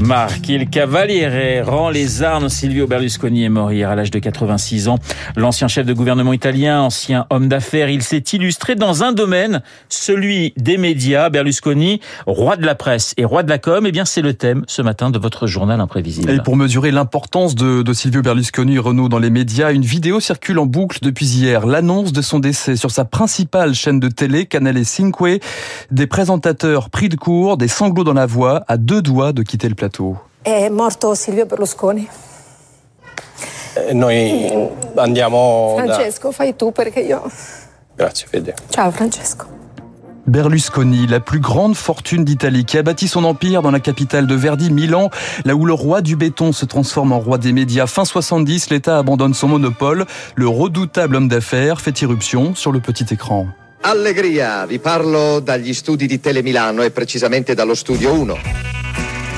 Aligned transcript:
Marc, 0.00 0.48
il 0.48 0.70
Cavaliere 0.70 1.62
rend 1.64 1.90
les 1.90 2.22
armes. 2.22 2.48
Silvio 2.48 2.86
Berlusconi 2.86 3.44
est 3.44 3.48
mort 3.48 3.72
hier 3.72 3.90
à 3.90 3.96
l'âge 3.96 4.10
de 4.10 4.18
86 4.18 4.88
ans. 4.88 4.98
L'ancien 5.34 5.66
chef 5.66 5.86
de 5.86 5.92
gouvernement 5.92 6.32
italien, 6.32 6.82
ancien 6.82 7.26
homme 7.30 7.48
d'affaires, 7.48 7.88
il 7.90 8.02
s'est 8.02 8.22
illustré 8.32 8.76
dans 8.76 9.02
un 9.02 9.12
domaine, 9.12 9.62
celui 9.88 10.54
des 10.56 10.78
médias. 10.78 11.30
Berlusconi, 11.30 12.00
roi 12.26 12.56
de 12.56 12.64
la 12.64 12.76
presse 12.76 13.12
et 13.16 13.24
roi 13.24 13.42
de 13.42 13.48
la 13.48 13.58
com, 13.58 13.84
eh 13.86 13.92
bien 13.92 14.04
c'est 14.04 14.22
le 14.22 14.34
thème 14.34 14.64
ce 14.68 14.82
matin 14.82 15.10
de 15.10 15.18
votre 15.18 15.46
journal 15.46 15.80
imprévisible. 15.80 16.30
Et 16.30 16.38
pour 16.38 16.56
mesurer 16.56 16.92
l'importance 16.92 17.56
de, 17.56 17.82
de 17.82 17.92
Silvio 17.92 18.22
Berlusconi 18.22 18.78
Renault 18.78 19.08
dans 19.08 19.18
les 19.18 19.30
médias, 19.30 19.72
une 19.72 19.82
vidéo 19.82 20.20
circule 20.20 20.60
en 20.60 20.66
boucle 20.66 20.98
depuis 21.02 21.26
hier. 21.26 21.66
L'annonce 21.66 22.12
de 22.12 22.22
son 22.22 22.38
décès 22.38 22.76
sur 22.76 22.92
sa 22.92 23.04
principale 23.04 23.74
chaîne 23.74 23.98
de 23.98 24.08
télé, 24.08 24.46
Canale 24.46 24.84
5, 24.84 25.12
des 25.90 26.06
présentateurs 26.06 26.88
pris 26.90 27.08
de 27.08 27.16
court, 27.16 27.56
des 27.56 27.68
sanglots 27.68 28.04
dans 28.04 28.12
la 28.12 28.26
voix, 28.26 28.62
à 28.68 28.76
deux 28.76 29.02
doigts 29.02 29.32
de 29.32 29.42
quitter 29.42 29.68
le 29.68 29.74
plateau. 29.74 29.87
È 30.42 30.68
morto 30.68 31.14
Silvio 31.14 31.46
Berlusconi. 31.46 32.08
Eh, 33.74 33.92
noi 33.92 34.68
andiamo 34.96 35.74
Francesco, 35.76 36.32
fai 36.32 36.56
tu 36.56 36.72
perché 36.72 37.00
io... 37.00 37.22
da... 37.24 37.30
Grazie 38.04 38.26
Fede. 38.28 38.54
Ciao 38.68 38.90
Francesco. 38.90 39.56
Berlusconi, 40.28 41.06
la 41.06 41.20
plus 41.20 41.40
grande 41.40 41.74
fortune 41.74 42.22
d'Italie, 42.22 42.64
qui 42.64 42.76
a 42.76 42.82
bâti 42.82 43.08
son 43.08 43.24
empire 43.24 43.62
dans 43.62 43.70
la 43.70 43.80
capitale 43.80 44.26
de 44.26 44.34
Verdi, 44.34 44.70
Milan, 44.70 45.08
là 45.46 45.54
où 45.54 45.64
le 45.64 45.72
roi 45.72 46.02
du 46.02 46.16
béton 46.16 46.52
se 46.52 46.66
transforme 46.66 47.12
en 47.12 47.18
roi 47.18 47.38
des 47.38 47.52
médias. 47.52 47.86
Fin 47.86 48.04
70, 48.04 48.68
l'État 48.68 48.98
abandonne 48.98 49.32
son 49.32 49.48
monopole. 49.48 50.04
Le 50.34 50.46
redoutable 50.46 51.16
homme 51.16 51.28
d'affaires 51.28 51.80
fait 51.80 51.98
irruption 52.02 52.54
sur 52.54 52.72
le 52.72 52.80
petit 52.80 53.06
écran. 53.10 53.46
Allegria, 53.82 54.66
vi 54.66 54.78
parlo 54.78 55.40
dagli 55.40 55.72
studi 55.72 56.06
di 56.06 56.20
Tele 56.20 56.42
Milano 56.42 56.82
e 56.82 56.90
precisamente 56.90 57.54
dallo 57.54 57.74
studio 57.74 58.12
1. 58.12 58.77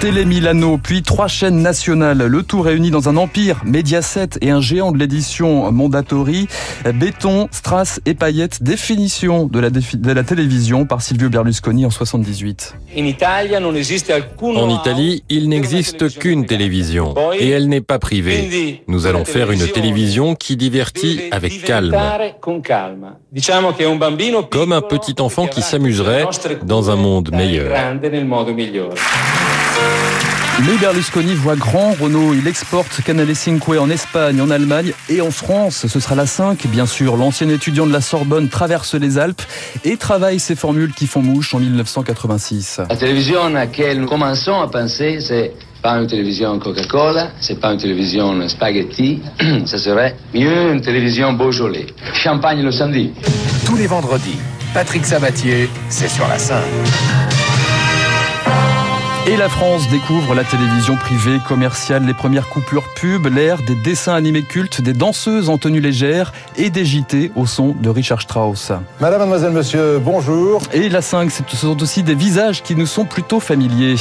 Télé 0.00 0.24
Milano, 0.24 0.78
puis 0.82 1.02
trois 1.02 1.28
chaînes 1.28 1.60
nationales, 1.60 2.24
le 2.24 2.42
tout 2.42 2.62
réuni 2.62 2.90
dans 2.90 3.10
un 3.10 3.18
empire, 3.18 3.60
Mediaset 3.66 4.30
et 4.40 4.48
un 4.48 4.62
géant 4.62 4.92
de 4.92 4.98
l'édition 4.98 5.70
Mondatory, 5.70 6.48
béton, 6.94 7.48
strass 7.50 8.00
et 8.06 8.14
paillettes, 8.14 8.62
définition 8.62 9.44
de 9.44 9.60
la, 9.60 9.68
de 9.68 10.12
la 10.12 10.24
télévision 10.24 10.86
par 10.86 11.02
Silvio 11.02 11.28
Berlusconi 11.28 11.84
en 11.84 11.90
78. 11.90 12.76
En 14.42 14.70
Italie, 14.70 15.22
il 15.28 15.50
n'existe 15.50 16.18
qu'une 16.18 16.46
télévision 16.46 17.14
et 17.38 17.50
elle 17.50 17.68
n'est 17.68 17.82
pas 17.82 17.98
privée. 17.98 18.82
Nous 18.88 19.04
allons 19.04 19.26
faire 19.26 19.50
une 19.50 19.66
télévision 19.68 20.34
qui 20.34 20.56
divertit 20.56 21.20
avec 21.30 21.62
calme. 21.62 21.94
Comme 24.50 24.72
un 24.72 24.80
petit 24.80 25.16
enfant 25.20 25.46
qui 25.46 25.60
s'amuserait 25.60 26.24
dans 26.64 26.90
un 26.90 26.96
monde 26.96 27.30
meilleur. 27.34 27.76
Mais 30.66 30.76
Berlusconi 30.76 31.34
voit 31.34 31.56
grand 31.56 31.92
Renault. 31.92 32.34
Il 32.34 32.46
exporte 32.46 33.00
Canale 33.02 33.34
5 33.34 33.66
en 33.70 33.88
Espagne, 33.88 34.40
en 34.42 34.50
Allemagne 34.50 34.92
et 35.08 35.20
en 35.22 35.30
France. 35.30 35.86
Ce 35.86 36.00
sera 36.00 36.14
la 36.14 36.26
5, 36.26 36.66
bien 36.66 36.84
sûr. 36.86 37.16
L'ancien 37.16 37.48
étudiant 37.48 37.86
de 37.86 37.92
la 37.92 38.02
Sorbonne 38.02 38.48
traverse 38.48 38.94
les 38.94 39.18
Alpes 39.18 39.42
et 39.84 39.96
travaille 39.96 40.38
ces 40.38 40.56
formules 40.56 40.92
qui 40.92 41.06
font 41.06 41.22
mouche 41.22 41.54
en 41.54 41.60
1986. 41.60 42.82
La 42.90 42.96
télévision 42.96 43.44
à 43.44 43.50
laquelle 43.50 44.00
nous 44.00 44.06
commençons 44.06 44.60
à 44.60 44.68
penser, 44.68 45.18
c'est 45.20 45.52
pas 45.82 45.94
une 45.94 46.06
télévision 46.06 46.58
Coca-Cola, 46.58 47.30
c'est 47.40 47.58
pas 47.58 47.72
une 47.72 47.78
télévision 47.78 48.46
spaghetti, 48.48 49.22
ça 49.64 49.78
serait 49.78 50.14
mieux 50.34 50.72
une 50.72 50.82
télévision 50.82 51.32
Beaujolais. 51.32 51.86
Champagne 52.12 52.62
le 52.62 52.70
samedi. 52.70 53.12
Tous 53.64 53.76
les 53.76 53.86
vendredis, 53.86 54.38
Patrick 54.74 55.06
Sabatier, 55.06 55.70
c'est 55.88 56.08
sur 56.08 56.28
la 56.28 56.38
5. 56.38 56.62
Et 59.26 59.36
la 59.36 59.50
France 59.50 59.86
découvre 59.90 60.34
la 60.34 60.44
télévision 60.44 60.96
privée, 60.96 61.38
commerciale, 61.46 62.04
les 62.04 62.14
premières 62.14 62.48
coupures 62.48 62.88
pub, 62.94 63.26
l'ère 63.26 63.58
des 63.62 63.74
dessins 63.74 64.14
animés 64.14 64.42
cultes, 64.42 64.80
des 64.80 64.94
danseuses 64.94 65.50
en 65.50 65.58
tenue 65.58 65.80
légère 65.80 66.32
et 66.56 66.70
des 66.70 66.86
JT 66.86 67.30
au 67.36 67.46
son 67.46 67.74
de 67.78 67.90
Richard 67.90 68.22
Strauss. 68.22 68.72
Madame, 68.98 69.20
mademoiselle, 69.20 69.52
monsieur, 69.52 69.98
bonjour. 69.98 70.62
Et 70.72 70.88
la 70.88 71.02
5, 71.02 71.30
ce 71.30 71.56
sont 71.56 71.80
aussi 71.82 72.02
des 72.02 72.14
visages 72.14 72.62
qui 72.62 72.74
nous 72.74 72.86
sont 72.86 73.04
plutôt 73.04 73.40
familiers. 73.40 73.96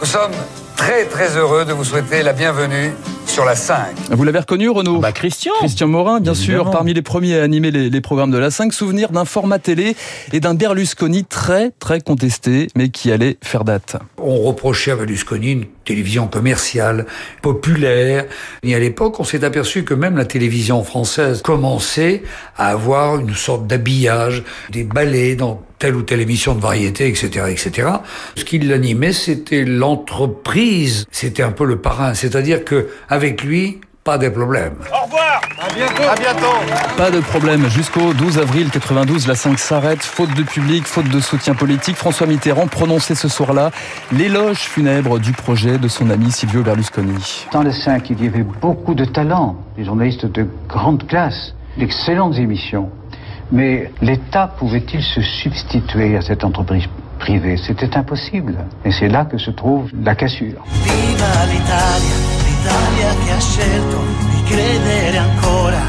Nous 0.00 0.06
sommes 0.06 0.32
très 0.76 1.06
très 1.06 1.36
heureux 1.36 1.64
de 1.64 1.72
vous 1.72 1.84
souhaiter 1.84 2.22
la 2.22 2.34
bienvenue 2.34 2.92
sur 3.38 3.44
la 3.44 3.54
5. 3.54 3.94
Vous 4.10 4.24
l'avez 4.24 4.40
reconnu, 4.40 4.68
Renaud 4.68 4.98
Bah 4.98 5.12
Christian 5.12 5.52
Christian 5.60 5.86
Morin, 5.86 6.18
bien 6.18 6.32
Évidemment. 6.32 6.64
sûr, 6.64 6.70
parmi 6.72 6.92
les 6.92 7.02
premiers 7.02 7.38
à 7.38 7.44
animer 7.44 7.70
les, 7.70 7.88
les 7.88 8.00
programmes 8.00 8.32
de 8.32 8.36
la 8.36 8.50
5. 8.50 8.72
Souvenir 8.72 9.10
d'un 9.10 9.24
format 9.24 9.60
télé 9.60 9.94
et 10.32 10.40
d'un 10.40 10.54
Berlusconi 10.54 11.24
très 11.24 11.70
très 11.78 12.00
contesté, 12.00 12.66
mais 12.74 12.88
qui 12.88 13.12
allait 13.12 13.36
faire 13.40 13.62
date. 13.62 13.94
On 14.20 14.40
reprochait 14.42 14.90
à 14.90 14.96
Berlusconi 14.96 15.52
une 15.52 15.66
télévision 15.88 16.26
commerciale, 16.26 17.06
populaire. 17.40 18.26
Et 18.62 18.74
à 18.74 18.78
l'époque, 18.78 19.18
on 19.20 19.24
s'est 19.24 19.44
aperçu 19.44 19.84
que 19.84 19.94
même 19.94 20.16
la 20.16 20.26
télévision 20.26 20.84
française 20.84 21.40
commençait 21.42 22.22
à 22.56 22.68
avoir 22.68 23.18
une 23.18 23.34
sorte 23.34 23.66
d'habillage, 23.66 24.44
des 24.70 24.84
ballets 24.84 25.34
dans 25.34 25.62
telle 25.78 25.96
ou 25.96 26.02
telle 26.02 26.20
émission 26.20 26.54
de 26.54 26.60
variété, 26.60 27.06
etc., 27.06 27.46
etc. 27.48 27.88
Ce 28.34 28.44
qui 28.44 28.58
l'animait, 28.58 29.12
c'était 29.12 29.64
l'entreprise. 29.64 31.06
C'était 31.10 31.42
un 31.42 31.52
peu 31.52 31.64
le 31.64 31.80
parrain. 31.80 32.14
C'est-à-dire 32.14 32.64
que, 32.64 32.88
avec 33.08 33.42
lui, 33.44 33.80
pas 34.08 34.16
de 34.16 34.30
problème. 34.30 34.72
Au 34.90 35.04
revoir. 35.04 35.38
À 35.60 35.68
bientôt. 35.74 36.02
À 36.10 36.14
bientôt. 36.14 36.56
Pas 36.96 37.10
de 37.10 37.20
problème. 37.20 37.68
Jusqu'au 37.68 38.14
12 38.14 38.38
avril 38.38 38.70
92, 38.70 39.28
la 39.28 39.34
5 39.34 39.58
s'arrête. 39.58 40.02
Faute 40.02 40.34
de 40.34 40.44
public, 40.44 40.86
faute 40.86 41.10
de 41.10 41.20
soutien 41.20 41.52
politique. 41.54 41.94
François 41.94 42.26
Mitterrand 42.26 42.68
prononçait 42.68 43.14
ce 43.14 43.28
soir-là 43.28 43.70
l'éloge 44.10 44.60
funèbre 44.60 45.18
du 45.18 45.32
projet 45.32 45.76
de 45.76 45.88
son 45.88 46.08
ami 46.08 46.30
Silvio 46.30 46.62
Berlusconi. 46.62 47.46
Dans 47.52 47.62
le 47.62 47.70
5, 47.70 48.08
il 48.08 48.24
y 48.24 48.28
avait 48.28 48.46
beaucoup 48.62 48.94
de 48.94 49.04
talents, 49.04 49.56
des 49.76 49.84
journalistes 49.84 50.24
de 50.24 50.46
grande 50.66 51.06
classe, 51.06 51.52
d'excellentes 51.76 52.38
émissions. 52.38 52.88
Mais 53.52 53.92
l'État 54.00 54.46
pouvait-il 54.58 55.02
se 55.02 55.20
substituer 55.20 56.16
à 56.16 56.22
cette 56.22 56.44
entreprise 56.44 56.84
privée? 57.18 57.58
C'était 57.58 57.94
impossible. 57.94 58.56
Et 58.86 58.90
c'est 58.90 59.08
là 59.08 59.26
que 59.26 59.36
se 59.36 59.50
trouve 59.50 59.90
la 60.02 60.14
cassure. 60.14 60.64
Viva 60.84 62.27
l'Italia, 62.68 63.12
l'Italia 63.12 63.24
che 63.24 63.30
ha 63.32 63.40
scelto 63.40 64.02
di 64.30 64.42
credere 64.44 65.16
ancora 65.16 65.80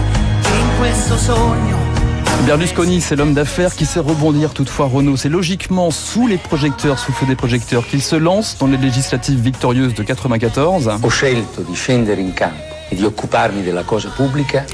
in 0.43 0.77
questo 0.77 1.17
sogno. 1.17 1.77
Berlusconi, 2.45 3.01
c'est 3.01 3.15
l'homme 3.17 3.33
d'affaires 3.33 3.75
qui 3.75 3.85
sait 3.85 3.99
rebondir 3.99 4.53
toutefois 4.53 4.87
Renault. 4.87 5.17
C'est 5.17 5.29
logiquement 5.29 5.91
sous 5.91 6.25
les 6.25 6.37
projecteurs, 6.37 6.97
sous 6.97 7.11
le 7.11 7.17
feu 7.17 7.25
des 7.25 7.35
projecteurs, 7.35 7.85
qu'il 7.85 8.01
se 8.01 8.15
lance 8.15 8.57
dans 8.57 8.67
les 8.67 8.77
législatives 8.77 9.39
victorieuses 9.39 9.93
de 9.93 10.03
94. 10.03 10.89
Ho 11.01 11.09
scelto 11.09 11.61
di 11.61 11.75
scendere 11.75 12.21
in 12.21 12.33
campo 12.33 12.68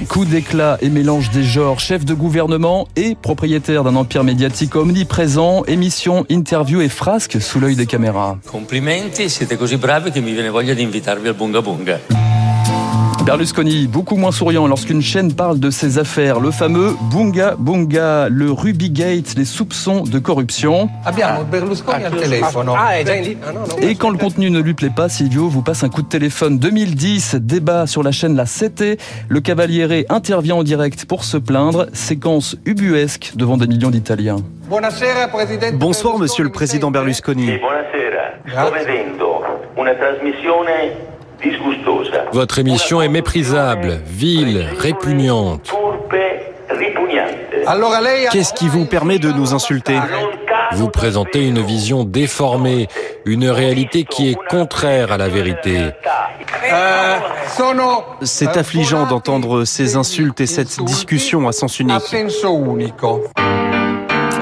Coup 0.07 0.25
d'éclat 0.25 0.77
et 0.81 0.89
mélange 0.89 1.29
des 1.31 1.43
genres, 1.43 1.79
chef 1.79 2.05
de 2.05 2.13
gouvernement 2.13 2.87
et 2.95 3.15
propriétaire 3.15 3.83
d'un 3.83 3.95
empire 3.95 4.23
médiatique 4.23 4.75
omniprésent, 4.75 5.63
émission, 5.65 6.25
interview 6.29 6.81
et 6.81 6.89
frasque 6.89 7.41
sous 7.41 7.59
l'œil 7.59 7.75
des 7.75 7.85
caméras. 7.85 8.37
Complimenti, 8.49 9.29
siete 9.29 9.57
così 9.57 9.77
bravi 9.77 10.11
che 10.11 10.21
mi 10.21 10.31
viene 10.31 10.49
voglia 10.49 10.73
di 10.73 10.81
invitarvi 10.81 11.27
al 11.27 11.35
Bunga 11.35 11.61
Bunga. 11.61 12.24
Berlusconi, 13.25 13.87
beaucoup 13.87 14.17
moins 14.17 14.31
souriant 14.31 14.67
lorsqu'une 14.67 15.01
chaîne 15.01 15.33
parle 15.33 15.59
de 15.59 15.71
ses 15.71 15.97
affaires. 15.97 16.39
Le 16.39 16.51
fameux 16.51 16.95
Bunga 17.11 17.55
Bunga, 17.57 18.29
le 18.29 18.51
Ruby 18.51 18.91
Gate, 18.91 19.33
les 19.35 19.45
soupçons 19.45 20.03
de 20.03 20.19
corruption. 20.19 20.89
Ah? 21.03 21.11
Ah, 22.77 23.51
no, 23.51 23.61
no. 23.61 23.65
Et 23.81 23.95
quand 23.95 24.11
le 24.11 24.19
contenu 24.19 24.51
ne 24.51 24.59
lui 24.59 24.75
plaît 24.75 24.91
pas, 24.95 25.09
Silvio 25.09 25.49
vous 25.49 25.63
passe 25.63 25.83
un 25.83 25.89
coup 25.89 26.03
de 26.03 26.07
téléphone. 26.07 26.59
2010, 26.59 27.37
débat 27.41 27.87
sur 27.87 28.03
la 28.03 28.11
chaîne 28.11 28.35
La 28.35 28.45
7 28.45 29.01
Le 29.27 29.41
Cavaliere 29.41 30.05
intervient 30.09 30.57
en 30.57 30.63
direct 30.63 31.05
pour 31.05 31.23
se 31.23 31.37
plaindre. 31.37 31.87
Séquence 31.93 32.55
ubuesque 32.65 33.31
devant 33.35 33.57
des 33.57 33.65
millions 33.65 33.89
d'Italiens. 33.89 34.37
Bonsoir, 35.73 36.19
monsieur 36.19 36.43
le 36.43 36.51
président 36.51 36.91
Berlusconi. 36.91 37.57
Votre 42.31 42.59
émission 42.59 43.01
est 43.01 43.09
méprisable, 43.09 43.99
vile, 44.05 44.67
répugnante. 44.77 45.71
Ha... 47.67 47.75
Qu'est-ce 48.31 48.53
qui 48.53 48.67
vous 48.67 48.85
permet 48.85 49.19
de 49.19 49.31
nous 49.31 49.53
insulter? 49.53 49.97
Vous 50.73 50.89
présentez 50.89 51.47
une 51.47 51.61
vision 51.61 52.03
déformée, 52.03 52.87
une 53.25 53.47
réalité 53.47 54.03
qui 54.03 54.29
est 54.29 54.37
contraire 54.49 55.11
à 55.11 55.17
la 55.17 55.29
vérité. 55.29 55.91
Sono 57.55 58.03
C'est 58.21 58.57
affligeant 58.57 59.05
d'entendre 59.05 59.63
ces 59.65 59.95
insultes 59.95 60.41
et 60.41 60.47
cette 60.47 60.83
discussion 60.83 61.47
à 61.47 61.51
sens 61.51 61.79
unique. 61.79 62.01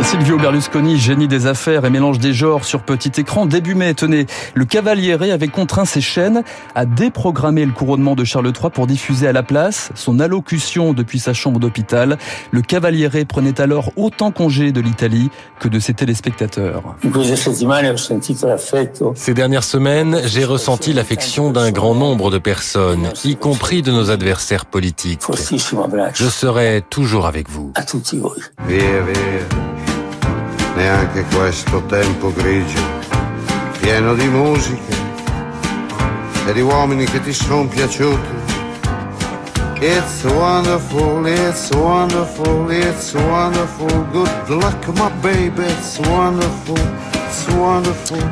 Silvio 0.01 0.37
Berlusconi, 0.37 0.97
génie 0.97 1.27
des 1.27 1.47
affaires 1.47 1.85
et 1.85 1.89
mélange 1.89 2.19
des 2.19 2.33
genres 2.33 2.65
sur 2.65 2.83
petit 2.83 3.11
écran. 3.19 3.45
Début 3.45 3.75
mai, 3.75 3.93
tenez, 3.93 4.25
le 4.53 4.65
Cavaliere 4.65 5.31
avait 5.31 5.47
contraint 5.47 5.85
ses 5.85 6.01
chaînes 6.01 6.43
à 6.75 6.85
déprogrammer 6.85 7.65
le 7.65 7.71
couronnement 7.71 8.15
de 8.15 8.23
Charles 8.23 8.47
III 8.47 8.69
pour 8.71 8.87
diffuser 8.87 9.27
à 9.27 9.31
la 9.31 9.43
place 9.43 9.91
son 9.95 10.19
allocution 10.19 10.93
depuis 10.93 11.19
sa 11.19 11.33
chambre 11.33 11.59
d'hôpital. 11.59 12.17
Le 12.51 12.61
Cavaliere 12.61 13.25
prenait 13.27 13.59
alors 13.61 13.91
autant 13.95 14.31
congé 14.31 14.71
de 14.71 14.81
l'Italie 14.81 15.29
que 15.59 15.67
de 15.67 15.79
ses 15.79 15.93
téléspectateurs. 15.93 16.95
Ces 19.15 19.33
dernières 19.33 19.63
semaines, 19.63 20.21
j'ai 20.25 20.45
ressenti 20.45 20.93
l'affection 20.93 21.51
d'un 21.51 21.71
grand 21.71 21.95
nombre 21.95 22.29
de 22.29 22.37
personnes, 22.37 23.09
y 23.23 23.35
compris 23.35 23.81
de 23.81 23.91
nos 23.91 24.11
adversaires 24.11 24.65
politiques. 24.65 25.21
Je 26.13 26.27
serai 26.27 26.83
toujours 26.89 27.25
avec 27.25 27.49
vous. 27.49 27.73
Neanche 30.75 31.23
questo 31.35 31.83
tempo 31.85 32.33
grigio, 32.33 32.81
pieno 33.79 34.15
di 34.15 34.27
musica 34.27 34.95
e 36.47 36.53
di 36.53 36.61
uomini 36.61 37.05
che 37.05 37.21
ti 37.21 37.31
sono 37.31 37.67
piaciuti. 37.67 38.41
It's 39.79 40.23
wonderful, 40.23 41.25
it's 41.27 41.69
wonderful, 41.71 42.71
it's 42.71 43.13
wonderful. 43.13 43.87
Good 44.11 44.49
luck, 44.49 44.87
my 44.95 45.11
baby, 45.21 45.63
it's 45.63 45.99
wonderful. 45.99 47.12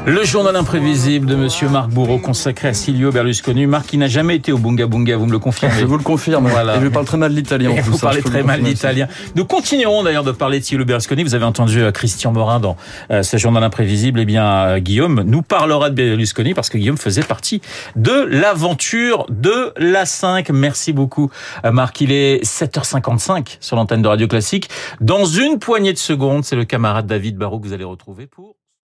Le 0.06 0.24
journal 0.24 0.56
imprévisible 0.56 1.26
de 1.26 1.36
Monsieur 1.36 1.70
Marc 1.70 1.90
Bourreau 1.90 2.20
consacré 2.20 2.68
à 2.68 2.74
Silvio 2.74 3.12
Berlusconi. 3.12 3.66
Marc 3.66 3.88
qui 3.88 3.98
n'a 3.98 4.08
jamais 4.08 4.36
été 4.36 4.52
au 4.52 4.58
Bunga 4.58 4.86
Bunga, 4.86 5.18
vous 5.18 5.26
me 5.26 5.32
le 5.32 5.40
confirmez 5.40 5.76
Je 5.80 5.86
vous 5.86 5.98
le 5.98 6.04
confirme. 6.04 6.48
Voilà. 6.48 6.78
Et 6.78 6.82
je 6.82 6.88
parle 6.88 7.06
très 7.06 7.18
mal 7.18 7.34
l'italien. 7.34 7.72
Vous 7.82 7.98
ça, 7.98 8.08
parlez 8.08 8.22
très 8.22 8.44
mal 8.44 8.62
l'italien. 8.62 9.08
Nous 9.36 9.46
continuerons 9.46 10.04
d'ailleurs 10.04 10.24
de 10.24 10.32
parler 10.32 10.60
de 10.60 10.66
Silvio 10.66 10.86
Berlusconi. 10.86 11.24
Vous 11.24 11.36
avez 11.36 11.46
entendu 11.46 11.82
euh, 11.82 11.92
Christian 11.92 12.32
Morin 12.32 12.60
dans 12.60 12.78
euh, 13.10 13.24
ce 13.24 13.38
journal 13.38 13.64
imprévisible. 13.64 14.20
Eh 14.20 14.26
bien, 14.26 14.46
euh, 14.46 14.80
Guillaume 14.80 15.24
nous 15.26 15.42
parlera 15.42 15.90
de 15.90 15.96
Berlusconi 15.96 16.54
parce 16.54 16.70
que 16.70 16.78
Guillaume 16.78 16.98
faisait 16.98 17.24
partie 17.24 17.62
de 17.96 18.28
l'aventure 18.30 19.26
de 19.30 19.74
la 19.78 20.06
5. 20.06 20.50
Merci 20.52 20.94
beaucoup, 20.94 21.32
Marc. 21.64 22.02
Il 22.02 22.12
est 22.12 22.44
7h55 22.44 23.58
sur 23.60 23.76
l'antenne 23.76 24.02
de 24.02 24.08
Radio 24.08 24.28
Classique. 24.28 24.70
Dans 25.00 25.26
une 25.26 25.60
poignée 25.60 25.94
de 25.94 25.98
secondes, 25.98 26.44
c'est 26.44 26.56
le 26.56 26.66
camarade 26.66 27.08
David 27.08 27.38
Barrault 27.38 27.60
que 27.60 27.68
vous 27.68 27.74
allez 27.74 27.84
retrouver 27.84 28.28
pour 28.28 28.61